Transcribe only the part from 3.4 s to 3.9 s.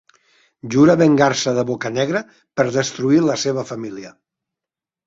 seva